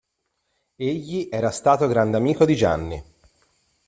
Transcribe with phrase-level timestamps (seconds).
[0.77, 3.03] Egli era stato grande amico di Gianni.